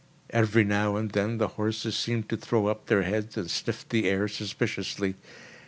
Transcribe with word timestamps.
Every 0.31 0.63
now 0.63 0.95
and 0.95 1.11
then 1.11 1.37
the 1.37 1.49
horses 1.49 1.95
seemed 1.95 2.27
to 2.29 2.35
throw 2.35 2.65
up 2.65 2.87
their 2.87 3.03
heads 3.03 3.37
and 3.37 3.51
sniffed 3.51 3.91
the 3.91 4.09
air 4.09 4.27
suspiciously. 4.27 5.13